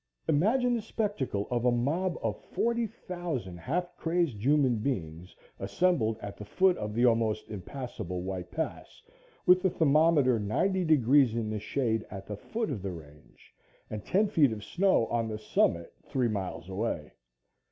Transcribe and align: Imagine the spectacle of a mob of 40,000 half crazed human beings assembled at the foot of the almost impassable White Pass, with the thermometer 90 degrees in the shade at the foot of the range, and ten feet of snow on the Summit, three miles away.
Imagine 0.27 0.73
the 0.73 0.81
spectacle 0.81 1.47
of 1.51 1.63
a 1.63 1.71
mob 1.71 2.17
of 2.23 2.43
40,000 2.55 3.55
half 3.57 3.95
crazed 3.97 4.43
human 4.43 4.77
beings 4.77 5.35
assembled 5.59 6.17
at 6.23 6.37
the 6.37 6.43
foot 6.43 6.75
of 6.77 6.95
the 6.95 7.05
almost 7.05 7.47
impassable 7.51 8.23
White 8.23 8.49
Pass, 8.49 9.03
with 9.45 9.61
the 9.61 9.69
thermometer 9.69 10.39
90 10.39 10.85
degrees 10.85 11.35
in 11.35 11.51
the 11.51 11.59
shade 11.59 12.03
at 12.09 12.25
the 12.25 12.35
foot 12.35 12.71
of 12.71 12.81
the 12.81 12.89
range, 12.91 13.53
and 13.91 14.03
ten 14.03 14.27
feet 14.27 14.51
of 14.51 14.63
snow 14.63 15.05
on 15.05 15.27
the 15.27 15.37
Summit, 15.37 15.93
three 16.07 16.27
miles 16.27 16.67
away. 16.67 17.11